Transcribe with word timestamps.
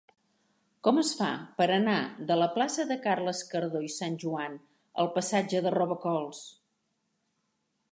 Com 0.85 1.01
es 1.01 1.09
fa 1.19 1.27
per 1.59 1.67
anar 1.75 1.97
de 2.31 2.37
la 2.39 2.47
plaça 2.55 2.87
de 2.93 2.97
Carles 3.05 3.43
Cardó 3.53 3.83
i 3.89 3.93
Sanjoan 3.97 4.57
al 5.05 5.13
passatge 5.19 5.65
de 5.67 5.77
Robacols? 5.79 6.43